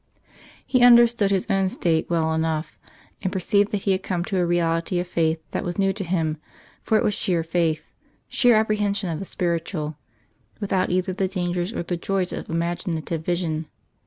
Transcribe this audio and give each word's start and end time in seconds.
He 0.65 0.81
understood 0.83 1.29
his 1.29 1.45
own 1.47 1.69
state 1.69 2.09
well 2.09 2.33
enough, 2.33 2.79
and 3.21 3.31
perceived 3.31 3.69
that 3.69 3.83
he 3.83 3.91
had 3.91 4.01
come 4.01 4.25
to 4.25 4.39
a 4.39 4.45
reality 4.47 4.97
of 4.97 5.05
faith 5.07 5.39
that 5.51 5.63
was 5.63 5.77
new 5.77 5.93
to 5.93 6.03
him, 6.03 6.37
for 6.81 6.97
it 6.97 7.03
was 7.03 7.13
sheer 7.13 7.43
faith 7.43 7.83
sheer 8.27 8.55
apprehension 8.55 9.11
of 9.11 9.19
the 9.19 9.25
Spiritual 9.25 9.97
without 10.59 10.89
either 10.89 11.13
the 11.13 11.27
dangers 11.27 11.71
or 11.71 11.83
the 11.83 11.97
joys 11.97 12.33
of 12.33 12.49
imaginative 12.49 13.23
vision. 13.23 13.67